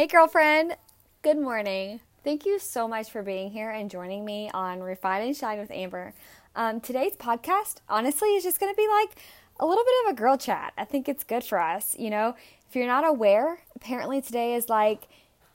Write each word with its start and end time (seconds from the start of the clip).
Hey, 0.00 0.06
girlfriend. 0.06 0.78
Good 1.20 1.36
morning. 1.36 2.00
Thank 2.24 2.46
you 2.46 2.58
so 2.58 2.88
much 2.88 3.10
for 3.10 3.22
being 3.22 3.50
here 3.50 3.68
and 3.68 3.90
joining 3.90 4.24
me 4.24 4.50
on 4.54 4.80
Refine 4.80 5.26
and 5.26 5.36
Shine 5.36 5.58
with 5.58 5.70
Amber. 5.70 6.14
Um, 6.56 6.80
today's 6.80 7.12
podcast, 7.12 7.82
honestly, 7.86 8.30
is 8.30 8.42
just 8.42 8.58
going 8.58 8.72
to 8.72 8.76
be 8.78 8.88
like 8.88 9.10
a 9.58 9.66
little 9.66 9.84
bit 9.84 10.06
of 10.06 10.12
a 10.14 10.16
girl 10.16 10.38
chat. 10.38 10.72
I 10.78 10.86
think 10.86 11.06
it's 11.06 11.22
good 11.22 11.44
for 11.44 11.60
us. 11.60 11.94
You 11.98 12.08
know, 12.08 12.34
if 12.66 12.74
you're 12.74 12.86
not 12.86 13.06
aware, 13.06 13.58
apparently 13.76 14.22
today 14.22 14.54
is 14.54 14.70
like 14.70 15.02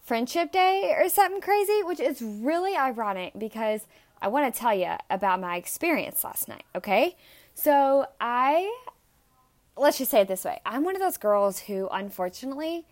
Friendship 0.03 0.51
Day 0.51 0.95
or 0.95 1.09
something 1.09 1.41
crazy, 1.41 1.81
which 1.81 1.99
is 1.99 2.21
really 2.21 2.75
ironic 2.75 3.33
because 3.39 3.87
I 4.21 4.27
want 4.27 4.53
to 4.53 4.59
tell 4.59 4.75
you 4.75 4.91
about 5.09 5.41
my 5.41 5.55
experience 5.55 6.23
last 6.23 6.47
night, 6.47 6.65
okay? 6.75 7.17
So, 7.55 8.05
I, 8.21 8.71
let's 9.75 9.97
just 9.97 10.11
say 10.11 10.21
it 10.21 10.27
this 10.27 10.45
way 10.45 10.59
I'm 10.67 10.83
one 10.83 10.95
of 10.95 11.01
those 11.01 11.17
girls 11.17 11.61
who, 11.61 11.89
unfortunately, 11.91 12.85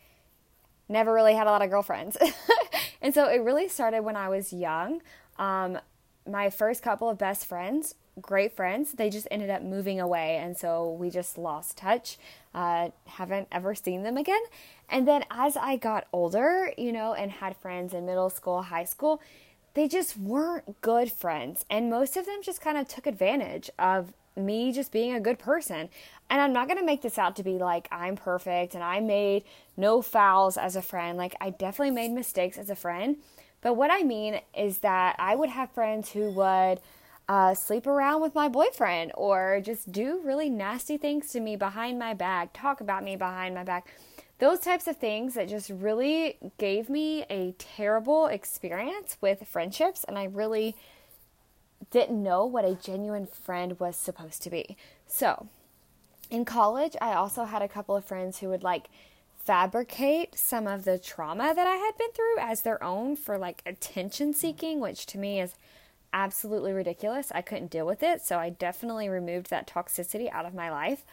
never 0.94 1.14
really 1.14 1.34
had 1.34 1.48
a 1.48 1.50
lot 1.50 1.62
of 1.62 1.70
girlfriends. 1.70 2.18
and 3.02 3.14
so 3.14 3.28
it 3.28 3.42
really 3.42 3.68
started 3.68 4.04
when 4.04 4.16
I 4.16 4.30
was 4.30 4.54
young. 4.54 5.02
Um, 5.38 5.80
my 6.26 6.50
first 6.50 6.82
couple 6.82 7.10
of 7.10 7.18
best 7.18 7.46
friends, 7.46 7.96
great 8.22 8.56
friends, 8.56 8.94
they 8.94 9.10
just 9.10 9.28
ended 9.30 9.50
up 9.50 9.62
moving 9.62 10.00
away. 10.00 10.38
And 10.38 10.58
so 10.58 10.92
we 10.94 11.10
just 11.10 11.38
lost 11.38 11.78
touch. 11.78 12.18
Uh, 12.54 12.90
haven't 13.08 13.48
ever 13.52 13.76
seen 13.76 14.04
them 14.04 14.16
again. 14.16 14.42
And 14.88 15.06
then 15.08 15.26
as 15.32 15.58
I 15.58 15.76
got 15.76 16.08
older, 16.14 16.72
you 16.78 16.94
know, 16.94 17.14
and 17.14 17.32
had 17.32 17.58
friends 17.58 17.94
in 17.94 18.06
middle 18.06 18.30
school, 18.30 18.62
high 18.62 18.86
school, 18.86 19.20
they 19.74 19.88
just 19.88 20.18
weren't 20.18 20.80
good 20.82 21.12
friends. 21.12 21.66
And 21.70 21.90
most 21.90 22.16
of 22.16 22.26
them 22.26 22.42
just 22.44 22.62
kind 22.62 22.78
of 22.78 22.88
took 22.88 23.08
advantage 23.08 23.70
of 23.80 24.14
me 24.36 24.72
just 24.72 24.92
being 24.92 25.14
a 25.14 25.20
good 25.20 25.40
person. 25.40 25.90
And 26.30 26.42
I'm 26.42 26.54
not 26.54 26.68
going 26.68 26.80
to 26.80 26.86
make 26.86 27.02
this 27.02 27.18
out 27.18 27.36
to 27.36 27.44
be 27.44 27.58
like 27.58 27.88
I'm 27.92 28.16
perfect 28.16 28.76
and 28.76 28.84
I 28.84 29.00
made 29.00 29.44
no 29.78 30.02
fouls 30.02 30.58
as 30.58 30.76
a 30.76 30.82
friend. 30.82 31.18
Like, 31.18 31.36
I 31.40 31.52
definitely 31.52 31.92
made 31.92 32.12
mistakes 32.12 32.58
as 32.58 32.70
a 32.70 32.76
friend. 32.76 33.18
But 33.62 33.76
what 33.76 33.92
I 33.92 34.04
mean 34.04 34.42
is 34.56 34.80
that 34.80 35.16
I 35.20 35.36
would 35.36 35.50
have 35.50 35.72
friends 35.72 36.12
who 36.12 36.32
would 36.32 36.80
uh, 37.30 37.54
sleep 37.54 37.88
around 37.88 38.22
with 38.22 38.36
my 38.36 38.50
boyfriend 38.50 39.12
or 39.16 39.62
just 39.64 39.92
do 39.92 40.20
really 40.24 40.50
nasty 40.50 40.98
things 40.98 41.30
to 41.32 41.40
me 41.40 41.56
behind 41.56 41.98
my 41.98 42.14
back, 42.14 42.52
talk 42.54 42.82
about 42.82 43.04
me 43.04 43.16
behind 43.16 43.56
my 43.56 43.64
back. 43.64 43.88
Those 44.40 44.60
types 44.60 44.88
of 44.88 44.98
things 44.98 45.36
that 45.36 45.48
just 45.48 45.70
really 45.70 46.38
gave 46.58 46.90
me 46.90 47.24
a 47.30 47.56
terrible 47.58 48.28
experience 48.28 49.18
with 49.22 49.48
friendships. 49.48 50.04
And 50.04 50.18
I 50.18 50.26
really 50.26 50.76
didn't 51.94 52.24
know 52.24 52.44
what 52.44 52.66
a 52.66 52.74
genuine 52.74 53.28
friend 53.28 53.80
was 53.80 53.96
supposed 53.96 54.42
to 54.42 54.50
be. 54.50 54.76
So, 55.06 55.48
in 56.32 56.44
college, 56.44 56.96
I 57.00 57.14
also 57.14 57.46
had 57.46 57.62
a 57.62 57.68
couple 57.68 57.96
of 57.96 58.04
friends 58.04 58.40
who 58.40 58.50
would 58.50 58.64
like 58.64 58.90
fabricate 59.38 60.36
some 60.36 60.66
of 60.66 60.86
the 60.86 60.98
trauma 60.98 61.54
that 61.54 61.68
I 61.68 61.76
had 61.76 61.96
been 61.96 62.12
through 62.12 62.40
as 62.40 62.62
their 62.62 62.84
own 62.84 63.16
for 63.16 63.38
like 63.38 63.62
attention 63.66 64.34
seeking, 64.34 64.80
which 64.80 65.06
to 65.08 65.20
me 65.20 65.40
is 65.40 65.54
absolutely 66.12 66.74
ridiculous. 66.74 67.32
I 67.32 67.44
couldn't 67.44 67.70
deal 67.70 67.86
with 67.86 68.02
it, 68.02 68.22
so 68.24 68.40
I 68.40 68.50
definitely 68.50 69.08
removed 69.08 69.52
that 69.52 69.68
toxicity 69.68 70.32
out 70.32 70.48
of 70.48 70.56
my 70.56 70.72
life. 70.72 71.06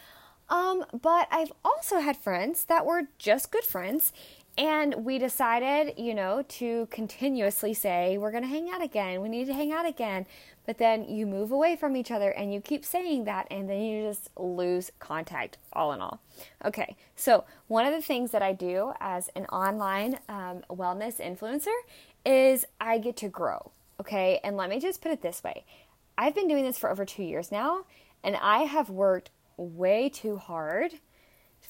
Um, 0.48 0.86
but 0.98 1.28
I've 1.30 1.52
also 1.62 2.00
had 2.00 2.16
friends 2.16 2.64
that 2.64 2.86
were 2.86 3.08
just 3.18 3.52
good 3.52 3.64
friends 3.64 4.14
and 4.58 5.04
we 5.04 5.18
decided, 5.18 5.94
you 5.96 6.14
know, 6.14 6.44
to 6.48 6.86
continuously 6.90 7.72
say, 7.72 8.18
we're 8.18 8.30
going 8.30 8.42
to 8.42 8.48
hang 8.48 8.70
out 8.70 8.82
again. 8.82 9.22
We 9.22 9.28
need 9.28 9.46
to 9.46 9.54
hang 9.54 9.72
out 9.72 9.86
again. 9.86 10.26
But 10.66 10.78
then 10.78 11.08
you 11.08 11.26
move 11.26 11.50
away 11.50 11.76
from 11.76 11.96
each 11.96 12.10
other 12.10 12.30
and 12.30 12.52
you 12.52 12.60
keep 12.60 12.84
saying 12.84 13.24
that, 13.24 13.46
and 13.50 13.68
then 13.68 13.80
you 13.80 14.06
just 14.06 14.28
lose 14.36 14.92
contact, 14.98 15.58
all 15.72 15.92
in 15.92 16.00
all. 16.00 16.20
Okay, 16.64 16.96
so 17.16 17.44
one 17.68 17.86
of 17.86 17.92
the 17.92 18.02
things 18.02 18.30
that 18.32 18.42
I 18.42 18.52
do 18.52 18.92
as 19.00 19.30
an 19.34 19.46
online 19.46 20.18
um, 20.28 20.62
wellness 20.68 21.20
influencer 21.20 21.74
is 22.24 22.66
I 22.80 22.98
get 22.98 23.16
to 23.18 23.28
grow. 23.28 23.72
Okay, 23.98 24.40
and 24.44 24.56
let 24.56 24.70
me 24.70 24.78
just 24.78 25.02
put 25.02 25.12
it 25.12 25.22
this 25.22 25.42
way 25.42 25.64
I've 26.16 26.34
been 26.34 26.48
doing 26.48 26.64
this 26.64 26.78
for 26.78 26.90
over 26.90 27.04
two 27.04 27.22
years 27.22 27.50
now, 27.50 27.84
and 28.22 28.36
I 28.36 28.64
have 28.64 28.90
worked 28.90 29.30
way 29.56 30.08
too 30.08 30.36
hard 30.36 30.94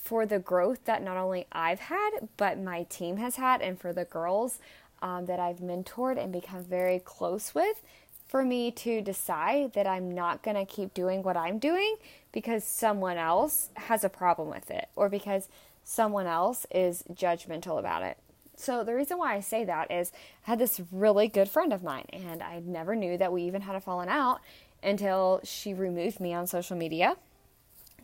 for 0.02 0.26
the 0.26 0.38
growth 0.38 0.84
that 0.84 1.02
not 1.02 1.16
only 1.16 1.46
I've 1.52 1.80
had, 1.80 2.28
but 2.36 2.58
my 2.58 2.84
team 2.84 3.18
has 3.18 3.36
had, 3.36 3.60
and 3.60 3.78
for 3.78 3.92
the 3.92 4.04
girls 4.04 4.58
um, 5.02 5.26
that 5.26 5.38
I've 5.38 5.58
mentored 5.58 6.22
and 6.22 6.32
become 6.32 6.64
very 6.64 6.98
close 6.98 7.54
with, 7.54 7.82
for 8.26 8.44
me 8.44 8.70
to 8.70 9.00
decide 9.00 9.72
that 9.72 9.86
I'm 9.86 10.14
not 10.14 10.42
going 10.42 10.56
to 10.56 10.64
keep 10.64 10.94
doing 10.94 11.22
what 11.22 11.36
I'm 11.36 11.58
doing 11.58 11.96
because 12.32 12.64
someone 12.64 13.16
else 13.16 13.70
has 13.74 14.04
a 14.04 14.08
problem 14.08 14.48
with 14.48 14.70
it 14.70 14.88
or 14.94 15.08
because 15.08 15.48
someone 15.82 16.26
else 16.26 16.64
is 16.70 17.02
judgmental 17.12 17.78
about 17.78 18.02
it. 18.02 18.16
So, 18.56 18.84
the 18.84 18.94
reason 18.94 19.18
why 19.18 19.34
I 19.34 19.40
say 19.40 19.64
that 19.64 19.90
is 19.90 20.12
I 20.46 20.50
had 20.50 20.58
this 20.58 20.80
really 20.92 21.28
good 21.28 21.48
friend 21.48 21.72
of 21.72 21.82
mine, 21.82 22.04
and 22.12 22.42
I 22.42 22.60
never 22.64 22.94
knew 22.94 23.16
that 23.16 23.32
we 23.32 23.42
even 23.44 23.62
had 23.62 23.74
a 23.74 23.80
falling 23.80 24.10
out 24.10 24.40
until 24.82 25.40
she 25.42 25.72
removed 25.72 26.20
me 26.20 26.34
on 26.34 26.46
social 26.46 26.76
media 26.76 27.16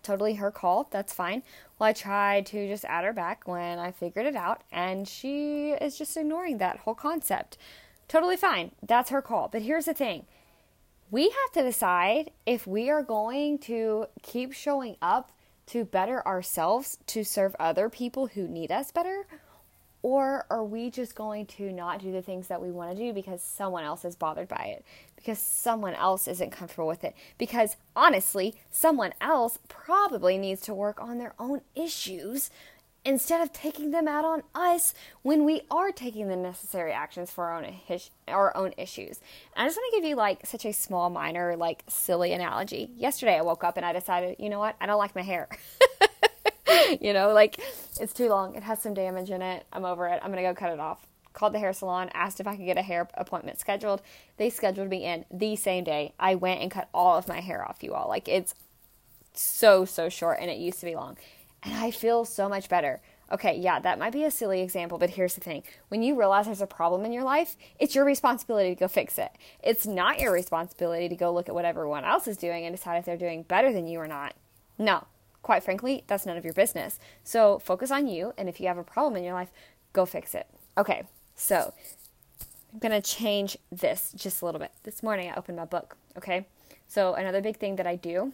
totally 0.06 0.34
her 0.34 0.50
call. 0.50 0.89
That's 0.91 1.12
fine. 1.12 1.43
Well, 1.78 1.89
I 1.89 1.93
tried 1.93 2.47
to 2.47 2.69
just 2.69 2.84
add 2.84 3.05
her 3.05 3.12
back 3.12 3.47
when 3.47 3.78
I 3.78 3.91
figured 3.91 4.27
it 4.27 4.37
out, 4.37 4.62
and 4.71 5.06
she 5.06 5.71
is 5.72 5.99
just 5.99 6.17
ignoring 6.17 6.59
that 6.59 6.78
whole 6.78 6.94
concept. 6.94 7.59
Totally 8.09 8.37
fine. 8.37 8.71
That's 8.83 9.11
her 9.11 9.21
call. 9.21 9.49
But 9.49 9.62
here's 9.62 9.87
the 9.87 9.94
thing 9.94 10.27
we 11.11 11.25
have 11.25 11.53
to 11.55 11.62
decide 11.62 12.31
if 12.47 12.67
we 12.67 12.89
are 12.91 13.03
going 13.03 13.59
to 13.59 14.06
keep 14.22 14.53
showing 14.53 14.97
up 15.03 15.33
to 15.67 15.84
better 15.84 16.27
ourselves 16.27 16.99
to 17.06 17.25
serve 17.25 17.56
other 17.59 17.88
people 17.88 18.28
who 18.28 18.47
need 18.47 18.71
us 18.71 18.93
better, 18.93 19.27
or 20.02 20.46
are 20.50 20.64
we 20.64 20.90
just 20.90 21.14
going 21.14 21.46
to 21.46 21.72
not 21.72 22.00
do 22.00 22.12
the 22.12 22.22
things 22.22 22.48
that 22.48 22.62
we 22.62 22.70
want 22.70 22.90
to 22.92 22.96
do 22.96 23.12
because 23.12 23.42
someone 23.42 23.84
else 23.84 24.04
is 24.04 24.14
bothered 24.16 24.48
by 24.48 24.74
it? 24.76 24.84
Because 25.16 25.38
someone 25.38 25.94
else 25.94 26.28
isn't 26.28 26.50
comfortable 26.50 26.86
with 26.86 27.02
it? 27.02 27.14
Because 27.38 27.76
honestly, 27.96 28.54
someone 28.70 29.14
else 29.20 29.58
probably 29.68 30.38
needs 30.38 30.60
to 30.62 30.74
work 30.74 31.00
on 31.00 31.18
their 31.18 31.34
own 31.38 31.62
issues 31.74 32.50
instead 33.04 33.40
of 33.40 33.52
taking 33.52 33.92
them 33.92 34.08
out 34.08 34.24
on 34.24 34.42
us 34.54 34.92
when 35.22 35.44
we 35.44 35.62
are 35.70 35.92
taking 35.92 36.26
the 36.26 36.34
necessary 36.36 36.92
actions 36.92 37.30
for 37.30 37.44
our 37.46 37.58
own, 37.58 37.64
his- 37.64 38.10
our 38.26 38.54
own 38.56 38.74
issues. 38.76 39.20
And 39.54 39.64
I 39.64 39.66
just 39.66 39.76
want 39.76 39.92
to 39.94 40.00
give 40.00 40.08
you 40.08 40.16
like 40.16 40.44
such 40.44 40.64
a 40.64 40.72
small, 40.72 41.08
minor, 41.08 41.56
like 41.56 41.84
silly 41.88 42.32
analogy. 42.32 42.90
Yesterday 42.96 43.36
I 43.38 43.42
woke 43.42 43.62
up 43.62 43.76
and 43.76 43.86
I 43.86 43.92
decided, 43.92 44.36
you 44.40 44.50
know 44.50 44.58
what? 44.58 44.74
I 44.80 44.86
don't 44.86 44.98
like 44.98 45.14
my 45.14 45.22
hair. 45.22 45.48
you 47.00 47.12
know, 47.12 47.32
like 47.32 47.60
it's 48.00 48.12
too 48.12 48.28
long. 48.28 48.54
It 48.54 48.62
has 48.62 48.81
some 48.81 48.94
damage 48.94 49.31
in 49.31 49.43
it. 49.43 49.65
I'm 49.72 49.84
over 49.84 50.06
it. 50.09 50.21
I'm 50.22 50.32
going 50.32 50.43
to 50.44 50.50
go 50.50 50.54
cut 50.54 50.72
it 50.72 50.81
off. 50.81 51.06
Called 51.32 51.53
the 51.53 51.59
hair 51.59 51.72
salon, 51.72 52.10
asked 52.15 52.41
if 52.41 52.47
I 52.47 52.56
could 52.56 52.65
get 52.65 52.78
a 52.78 52.82
hair 52.82 53.09
appointment 53.15 53.60
scheduled. 53.60 54.00
They 54.38 54.49
scheduled 54.49 54.88
me 54.88 55.05
in 55.05 55.26
the 55.31 55.55
same 55.55 55.84
day. 55.84 56.15
I 56.19 56.34
went 56.34 56.62
and 56.62 56.71
cut 56.71 56.88
all 56.94 57.16
of 57.16 57.28
my 57.28 57.41
hair 57.41 57.66
off, 57.66 57.82
you 57.82 57.93
all. 57.93 58.09
Like 58.09 58.26
it's 58.26 58.55
so, 59.34 59.84
so 59.84 60.09
short 60.09 60.38
and 60.41 60.50
it 60.50 60.59
used 60.59 60.81
to 60.81 60.87
be 60.87 60.94
long. 60.94 61.19
And 61.62 61.75
I 61.75 61.91
feel 61.91 62.25
so 62.25 62.49
much 62.49 62.69
better. 62.69 63.00
Okay, 63.31 63.59
yeah, 63.59 63.81
that 63.81 63.99
might 63.99 64.12
be 64.12 64.25
a 64.25 64.31
silly 64.31 64.60
example, 64.60 64.99
but 64.99 65.10
here's 65.10 65.34
the 65.34 65.41
thing. 65.41 65.65
When 65.88 66.03
you 66.03 66.16
realize 66.16 66.47
there's 66.47 66.62
a 66.62 66.66
problem 66.66 67.05
in 67.05 67.12
your 67.12 67.25
life, 67.25 67.56
it's 67.78 67.94
your 67.94 68.05
responsibility 68.05 68.69
to 68.69 68.78
go 68.78 68.87
fix 68.87 69.19
it. 69.19 69.32
It's 69.62 69.84
not 69.84 70.21
your 70.21 70.32
responsibility 70.32 71.09
to 71.09 71.16
go 71.16 71.32
look 71.32 71.49
at 71.49 71.55
what 71.55 71.65
everyone 71.65 72.05
else 72.05 72.28
is 72.28 72.37
doing 72.37 72.65
and 72.65 72.75
decide 72.75 72.99
if 72.99 73.05
they're 73.05 73.16
doing 73.16 73.43
better 73.43 73.72
than 73.72 73.88
you 73.88 73.99
or 73.99 74.06
not. 74.06 74.34
No, 74.78 75.06
quite 75.46 75.62
frankly, 75.62 76.02
that's 76.08 76.26
none 76.26 76.36
of 76.36 76.42
your 76.42 76.52
business. 76.52 76.98
So 77.22 77.60
focus 77.60 77.92
on 77.92 78.08
you, 78.08 78.32
and 78.36 78.48
if 78.48 78.58
you 78.58 78.66
have 78.66 78.78
a 78.78 78.82
problem 78.82 79.16
in 79.16 79.22
your 79.22 79.34
life, 79.34 79.52
go 79.92 80.04
fix 80.04 80.34
it. 80.34 80.48
Okay, 80.76 81.04
so 81.36 81.72
I'm 82.72 82.80
gonna 82.80 83.00
change 83.00 83.56
this 83.70 84.12
just 84.16 84.42
a 84.42 84.44
little 84.44 84.58
bit. 84.58 84.72
This 84.82 85.04
morning 85.04 85.30
I 85.30 85.36
opened 85.36 85.56
my 85.56 85.64
book, 85.64 85.96
okay? 86.18 86.46
So 86.88 87.14
another 87.14 87.40
big 87.40 87.58
thing 87.58 87.76
that 87.76 87.86
I 87.86 87.94
do 87.94 88.32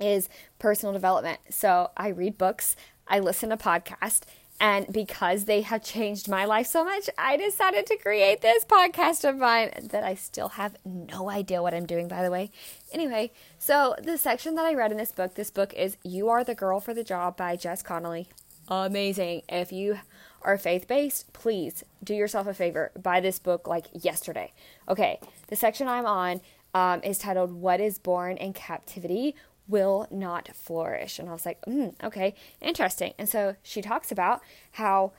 is 0.00 0.28
personal 0.58 0.92
development. 0.92 1.38
So 1.48 1.92
I 1.96 2.08
read 2.08 2.38
books, 2.38 2.74
I 3.06 3.20
listen 3.20 3.50
to 3.50 3.56
podcasts, 3.56 4.22
and 4.62 4.86
because 4.92 5.46
they 5.46 5.62
have 5.62 5.82
changed 5.82 6.28
my 6.28 6.44
life 6.44 6.68
so 6.68 6.84
much, 6.84 7.10
I 7.18 7.36
decided 7.36 7.84
to 7.86 7.96
create 7.96 8.42
this 8.42 8.64
podcast 8.64 9.28
of 9.28 9.36
mine 9.36 9.72
that 9.90 10.04
I 10.04 10.14
still 10.14 10.50
have 10.50 10.76
no 10.84 11.28
idea 11.28 11.60
what 11.60 11.74
I'm 11.74 11.84
doing, 11.84 12.06
by 12.06 12.22
the 12.22 12.30
way. 12.30 12.52
Anyway, 12.92 13.32
so 13.58 13.96
the 14.00 14.16
section 14.16 14.54
that 14.54 14.64
I 14.64 14.74
read 14.74 14.92
in 14.92 14.98
this 14.98 15.10
book, 15.10 15.34
this 15.34 15.50
book 15.50 15.74
is 15.74 15.96
You 16.04 16.28
Are 16.28 16.44
the 16.44 16.54
Girl 16.54 16.78
for 16.78 16.94
the 16.94 17.02
Job 17.02 17.36
by 17.36 17.56
Jess 17.56 17.82
Connolly. 17.82 18.28
Amazing. 18.68 19.42
If 19.48 19.72
you 19.72 19.98
are 20.42 20.56
faith 20.56 20.86
based, 20.86 21.32
please 21.32 21.82
do 22.04 22.14
yourself 22.14 22.46
a 22.46 22.54
favor. 22.54 22.92
Buy 22.96 23.18
this 23.18 23.40
book 23.40 23.66
like 23.66 23.86
yesterday. 23.92 24.52
Okay, 24.88 25.18
the 25.48 25.56
section 25.56 25.88
I'm 25.88 26.06
on 26.06 26.40
um, 26.72 27.02
is 27.02 27.18
titled 27.18 27.52
What 27.52 27.80
is 27.80 27.98
Born 27.98 28.36
in 28.36 28.52
Captivity 28.52 29.34
will 29.68 30.06
not 30.10 30.48
flourish. 30.54 31.18
And 31.18 31.28
I 31.28 31.32
was 31.32 31.46
like, 31.46 31.60
mm, 31.62 31.94
okay, 32.02 32.34
interesting. 32.60 33.14
And 33.18 33.28
so 33.28 33.56
she 33.62 33.80
talks 33.82 34.10
about 34.12 34.42
how, 34.72 35.12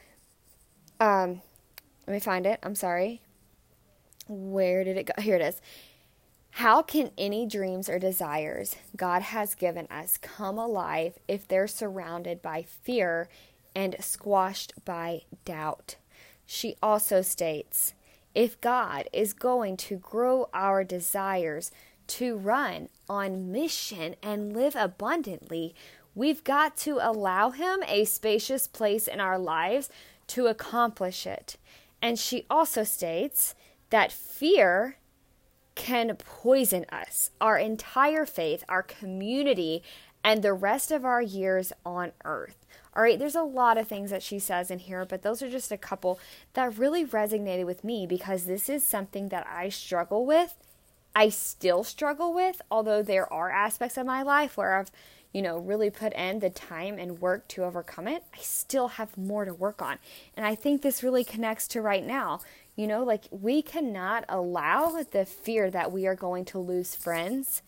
um, 1.00 1.42
let 2.08 2.14
me 2.14 2.20
find 2.20 2.46
it. 2.46 2.60
I'm 2.64 2.76
sorry. 2.76 3.22
Where 4.28 4.84
did 4.84 4.98
it 4.98 5.06
go? 5.06 5.22
Here 5.22 5.36
it 5.36 5.42
is. 5.42 5.62
How 6.58 6.84
can 6.84 7.12
any 7.18 7.48
dreams 7.48 7.90
or 7.90 7.98
desires 7.98 8.76
God 8.96 9.24
has 9.24 9.56
given 9.56 9.88
us 9.90 10.18
come 10.22 10.60
alive 10.60 11.18
if 11.28 11.48
they're 11.48 11.68
surrounded 11.68 12.42
by 12.42 12.62
fear 12.64 13.28
and 13.74 13.96
squashed 14.00 14.74
by 14.86 15.22
doubt? 15.46 15.96
she 16.46 16.76
also 16.82 17.22
states 17.22 17.94
if 18.36 18.60
God 18.60 19.08
is 19.14 19.34
going 19.34 19.78
to 19.78 19.98
grow 19.98 20.50
our 20.54 20.84
desires 20.84 21.72
to 22.18 22.38
run 22.38 22.90
on 23.10 23.52
mission 23.52 24.16
and 24.22 24.54
live 24.54 24.76
abundantly, 24.76 25.74
we've 26.14 26.44
got 26.44 26.78
to 26.78 27.00
allow 27.02 27.50
Him 27.50 27.84
a 27.88 28.06
spacious 28.06 28.68
place 28.68 29.08
in 29.08 29.20
our 29.20 29.40
lives 29.40 29.90
to 30.28 30.48
accomplish 30.48 31.26
it. 31.26 31.58
And 32.02 32.20
she 32.20 32.46
also 32.50 32.84
states 32.84 33.56
that 33.90 34.12
fear 34.12 34.98
can 35.76 36.16
poison 36.16 36.86
us, 36.92 37.32
our 37.42 37.58
entire 37.58 38.26
faith, 38.26 38.64
our 38.70 38.84
community, 38.84 39.82
and 40.24 40.44
the 40.44 40.54
rest 40.54 40.92
of 40.92 41.04
our 41.04 41.22
years 41.22 41.74
on 41.84 42.12
earth. 42.26 42.66
All 42.96 43.02
right, 43.02 43.18
there's 43.18 43.36
a 43.36 43.42
lot 43.42 43.80
of 43.80 43.88
things 43.88 44.12
that 44.12 44.22
she 44.22 44.38
says 44.38 44.70
in 44.70 44.78
here, 44.78 45.04
but 45.04 45.24
those 45.24 45.42
are 45.42 45.50
just 45.50 45.72
a 45.72 45.78
couple 45.78 46.20
that 46.54 46.78
really 46.78 47.06
resonated 47.06 47.66
with 47.66 47.84
me 47.84 48.06
because 48.06 48.46
this 48.46 48.70
is 48.70 48.86
something 48.86 49.30
that 49.30 49.48
I 49.48 49.70
struggle 49.70 50.28
with. 50.28 50.56
I 51.16 51.30
still 51.30 51.84
struggle 51.84 52.34
with, 52.34 52.62
although 52.72 53.04
there 53.04 53.32
are 53.32 53.52
aspects 53.52 53.98
of 53.98 54.06
my 54.06 54.24
life 54.24 54.58
where 54.58 54.80
I've, 54.80 54.92
you 55.32 55.42
know, 55.42 55.58
really 55.58 55.90
put 55.90 56.14
in 56.14 56.40
the 56.40 56.50
time 56.50 56.98
and 56.98 57.22
work 57.22 57.48
to 57.50 57.64
overcome 57.64 58.08
it. 58.08 58.24
I 58.34 58.40
still 58.40 58.90
have 58.90 59.18
more 59.18 59.46
to 59.46 59.54
work 59.54 59.82
on. 59.82 59.98
And 60.36 60.46
I 60.46 60.56
think 60.56 60.82
this 60.82 61.04
really 61.04 61.24
connects 61.24 61.68
to 61.70 61.82
right 61.82 62.06
now. 62.06 62.40
You 62.76 62.88
know, 62.88 63.04
like 63.04 63.26
we 63.30 63.62
cannot 63.62 64.26
allow 64.28 65.04
the 65.12 65.26
fear 65.26 65.70
that 65.70 65.92
we 65.92 66.08
are 66.08 66.16
going 66.16 66.46
to 66.46 66.60
lose 66.60 66.96
friends 66.96 67.62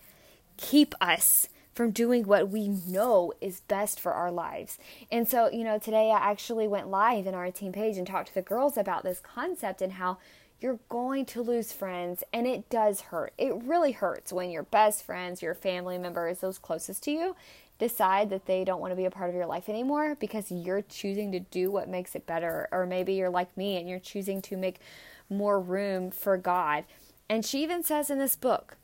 keep 0.58 0.96
us 1.02 1.50
from 1.74 1.92
doing 1.92 2.26
what 2.26 2.50
we 2.50 2.70
know 2.70 3.34
is 3.42 3.60
best 3.62 4.00
for 4.00 4.14
our 4.14 4.32
lives. 4.32 4.78
And 5.12 5.28
so, 5.28 5.50
you 5.50 5.64
know, 5.66 5.78
today 5.78 6.10
I 6.10 6.20
actually 6.20 6.68
went 6.68 6.88
live 6.88 7.28
in 7.28 7.34
our 7.34 7.52
team 7.52 7.74
page 7.74 7.98
and 7.98 8.08
talked 8.08 8.30
to 8.30 8.34
the 8.34 8.42
girls 8.42 8.78
about 8.78 9.04
this 9.04 9.20
concept 9.20 9.82
and 9.82 9.94
how 9.94 10.18
you're 10.60 10.80
going 10.90 11.26
to 11.26 11.42
lose 11.42 11.72
friends 11.72 12.24
and 12.32 12.48
it 12.48 12.70
does 12.70 13.02
hurt. 13.02 13.34
It 13.38 13.54
really 13.64 13.92
hurts 13.92 14.32
when 14.32 14.50
your 14.50 14.64
best 14.64 15.04
friends, 15.04 15.42
your 15.42 15.54
family 15.54 15.98
members, 15.98 16.40
those 16.40 16.58
closest 16.58 17.04
to 17.04 17.12
you 17.12 17.36
decide 17.78 18.30
that 18.30 18.46
they 18.46 18.64
don't 18.64 18.80
want 18.80 18.92
to 18.92 18.96
be 18.96 19.06
a 19.06 19.12
part 19.12 19.30
of 19.30 19.36
your 19.36 19.46
life 19.46 19.68
anymore 19.68 20.16
because 20.16 20.52
you're 20.52 20.82
choosing 20.82 21.32
to 21.34 21.40
do 21.40 21.70
what 21.70 21.90
makes 21.90 22.16
it 22.16 22.26
better 22.26 22.70
or 22.72 22.86
maybe 22.86 23.14
you're 23.14 23.30
like 23.30 23.56
me 23.58 23.78
and 23.78 23.90
you're 23.90 24.00
choosing 24.00 24.42
to 24.42 24.56
make 24.56 24.80
more 25.30 25.60
room 25.60 26.10
for 26.10 26.38
God. 26.38 26.86
And 27.30 27.46
she 27.46 27.64
even 27.64 27.84
says 27.84 28.10
in 28.10 28.20
this 28.20 28.36
book, 28.36 28.78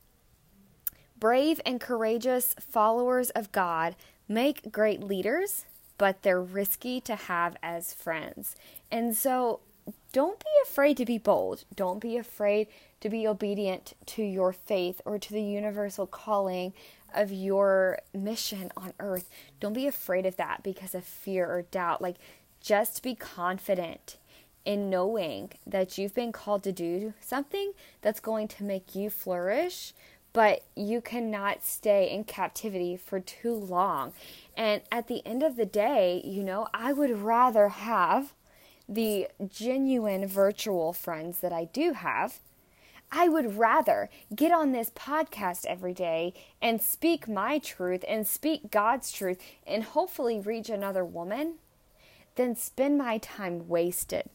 Brave 1.18 1.62
and 1.66 1.80
courageous 1.80 2.56
followers 2.60 3.30
of 3.30 3.52
God 3.52 3.96
make 4.28 4.72
great 4.72 5.04
leaders, 5.04 5.66
but 5.98 6.24
they're 6.24 6.42
risky 6.42 7.00
to 7.02 7.16
have 7.16 7.56
as 7.62 7.94
friends. 7.94 8.56
And 8.92 9.16
so 9.16 9.60
don't 10.12 10.40
be 10.40 10.50
afraid 10.64 10.98
to 10.98 11.06
be 11.06 11.18
bold. 11.18 11.64
Don't 11.76 12.00
be 12.00 12.18
afraid 12.18 12.68
to 13.00 13.10
be 13.10 13.28
obedient 13.28 13.94
to 14.08 14.24
your 14.24 14.54
faith 14.54 15.02
or 15.06 15.18
to 15.18 15.34
the 15.34 15.42
universal 15.42 16.06
calling 16.06 16.74
of 17.14 17.32
your 17.32 18.00
mission 18.14 18.72
on 18.78 18.94
earth. 19.00 19.30
Don't 19.60 19.74
be 19.74 19.88
afraid 19.88 20.26
of 20.26 20.38
that 20.38 20.64
because 20.64 20.96
of 20.96 21.04
fear 21.04 21.46
or 21.46 21.64
doubt. 21.64 22.02
Like, 22.02 22.18
just 22.62 23.04
be 23.04 23.16
confident 23.16 24.18
in 24.64 24.90
knowing 24.90 25.52
that 25.66 25.98
you've 25.98 26.14
been 26.14 26.32
called 26.32 26.64
to 26.64 26.72
do 26.72 27.14
something 27.20 27.74
that's 28.02 28.20
going 28.20 28.48
to 28.48 28.64
make 28.64 28.94
you 28.94 29.10
flourish, 29.10 29.94
but 30.34 30.64
you 30.76 31.02
cannot 31.02 31.64
stay 31.64 32.10
in 32.10 32.24
captivity 32.24 32.96
for 32.96 33.20
too 33.20 33.54
long. 33.54 34.14
And 34.56 34.82
at 34.92 35.08
the 35.08 35.26
end 35.26 35.42
of 35.42 35.56
the 35.56 35.66
day, 35.66 36.22
you 36.24 36.44
know, 36.44 36.68
I 36.74 36.94
would 36.94 37.24
rather 37.24 37.70
have 37.70 38.34
the 38.92 39.30
genuine 39.48 40.28
virtual 40.28 40.92
friends 40.92 41.40
that 41.40 41.54
I 41.54 41.66
do 41.66 41.94
have. 41.94 42.40
I 43.10 43.30
would 43.30 43.58
rather 43.58 44.10
get 44.36 44.52
on 44.52 44.72
this 44.72 44.90
podcast 44.90 45.66
every 45.66 45.94
day 45.94 46.34
and 46.62 46.82
speak 46.82 47.28
my 47.28 47.58
truth 47.60 48.04
and 48.08 48.28
speak 48.28 48.70
God's 48.70 49.12
truth 49.12 49.42
and 49.66 49.84
hopefully 49.84 50.40
reach 50.40 50.70
another 50.70 51.06
woman 51.06 51.56
than 52.36 52.56
spend 52.56 52.98
my 52.98 53.18
time 53.18 53.68
wasted 53.70 54.30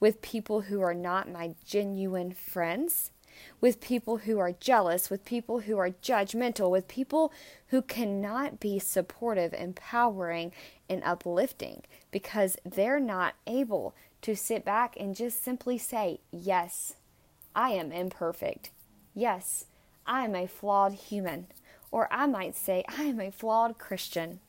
with 0.00 0.20
people 0.20 0.62
who 0.62 0.82
are 0.82 0.94
not 0.94 1.30
my 1.30 1.54
genuine 1.64 2.32
friends 2.32 3.11
with 3.60 3.80
people 3.80 4.18
who 4.18 4.38
are 4.38 4.52
jealous, 4.52 5.10
with 5.10 5.24
people 5.24 5.60
who 5.60 5.78
are 5.78 5.90
judgmental, 5.90 6.70
with 6.70 6.88
people 6.88 7.32
who 7.68 7.82
cannot 7.82 8.60
be 8.60 8.78
supportive, 8.78 9.52
empowering, 9.54 10.52
and 10.88 11.02
uplifting 11.04 11.82
because 12.10 12.56
they're 12.64 13.00
not 13.00 13.34
able 13.46 13.94
to 14.20 14.36
sit 14.36 14.64
back 14.64 14.96
and 14.98 15.16
just 15.16 15.42
simply 15.42 15.78
say, 15.78 16.20
Yes, 16.30 16.94
I 17.54 17.70
am 17.70 17.92
imperfect. 17.92 18.70
Yes, 19.14 19.66
I 20.06 20.24
am 20.24 20.34
a 20.34 20.46
flawed 20.46 20.92
human. 20.92 21.46
Or 21.90 22.08
I 22.10 22.26
might 22.26 22.56
say, 22.56 22.84
I 22.88 23.04
am 23.04 23.20
a 23.20 23.30
flawed 23.30 23.78
Christian. 23.78 24.40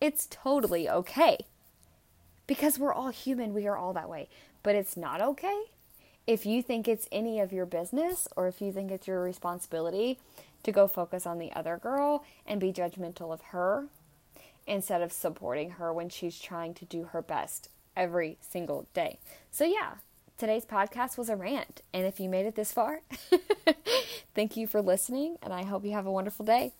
It's 0.00 0.26
totally 0.30 0.88
okay. 0.88 1.38
Because 2.46 2.78
we're 2.78 2.94
all 2.94 3.10
human, 3.10 3.52
we 3.52 3.66
are 3.66 3.76
all 3.76 3.92
that 3.92 4.08
way. 4.08 4.28
But 4.62 4.74
it's 4.74 4.96
not 4.96 5.20
okay 5.20 5.64
if 6.28 6.44
you 6.44 6.62
think 6.62 6.86
it's 6.86 7.08
any 7.10 7.40
of 7.40 7.54
your 7.54 7.64
business 7.64 8.28
or 8.36 8.48
if 8.48 8.60
you 8.60 8.70
think 8.70 8.90
it's 8.90 9.06
your 9.06 9.22
responsibility 9.22 10.18
to 10.62 10.70
go 10.70 10.86
focus 10.86 11.26
on 11.26 11.38
the 11.38 11.50
other 11.52 11.78
girl 11.78 12.22
and 12.46 12.60
be 12.60 12.70
judgmental 12.70 13.32
of 13.32 13.40
her 13.40 13.86
instead 14.66 15.00
of 15.00 15.10
supporting 15.10 15.70
her 15.70 15.90
when 15.90 16.10
she's 16.10 16.38
trying 16.38 16.74
to 16.74 16.84
do 16.84 17.04
her 17.04 17.22
best 17.22 17.70
every 17.96 18.36
single 18.42 18.86
day. 18.92 19.18
So, 19.50 19.64
yeah, 19.64 19.94
today's 20.36 20.66
podcast 20.66 21.16
was 21.16 21.30
a 21.30 21.36
rant. 21.36 21.80
And 21.94 22.04
if 22.04 22.20
you 22.20 22.28
made 22.28 22.44
it 22.44 22.56
this 22.56 22.72
far, 22.72 23.00
thank 24.34 24.54
you 24.54 24.66
for 24.66 24.82
listening, 24.82 25.38
and 25.40 25.54
I 25.54 25.64
hope 25.64 25.82
you 25.82 25.92
have 25.92 26.04
a 26.04 26.12
wonderful 26.12 26.44
day. 26.44 26.74